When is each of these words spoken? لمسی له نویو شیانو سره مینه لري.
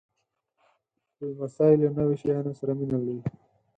لمسی 1.27 1.73
له 1.81 1.89
نویو 1.97 2.19
شیانو 2.21 2.51
سره 2.59 2.71
مینه 2.77 2.97
لري. 3.05 3.21